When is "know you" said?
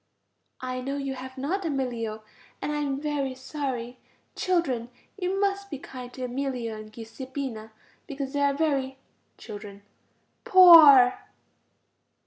0.81-1.13